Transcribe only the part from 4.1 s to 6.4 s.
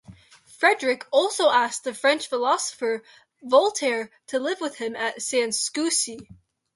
to live with him at Sanssouci.